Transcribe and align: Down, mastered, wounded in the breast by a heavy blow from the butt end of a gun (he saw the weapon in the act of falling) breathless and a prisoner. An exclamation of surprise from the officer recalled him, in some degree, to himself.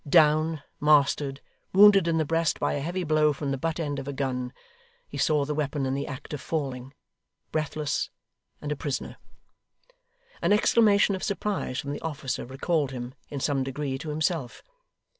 Down, 0.09 0.63
mastered, 0.79 1.41
wounded 1.73 2.07
in 2.07 2.17
the 2.17 2.25
breast 2.25 2.59
by 2.59 2.73
a 2.73 2.79
heavy 2.81 3.03
blow 3.03 3.33
from 3.33 3.51
the 3.51 3.57
butt 3.59 3.79
end 3.79 3.99
of 3.99 4.07
a 4.07 4.13
gun 4.13 4.51
(he 5.07 5.19
saw 5.19 5.45
the 5.45 5.53
weapon 5.53 5.85
in 5.85 5.93
the 5.93 6.07
act 6.07 6.33
of 6.33 6.41
falling) 6.41 6.95
breathless 7.51 8.09
and 8.59 8.71
a 8.71 8.75
prisoner. 8.75 9.17
An 10.41 10.53
exclamation 10.53 11.13
of 11.13 11.21
surprise 11.21 11.77
from 11.79 11.91
the 11.91 12.01
officer 12.01 12.47
recalled 12.47 12.89
him, 12.89 13.13
in 13.29 13.39
some 13.39 13.63
degree, 13.63 13.99
to 13.99 14.09
himself. 14.09 14.63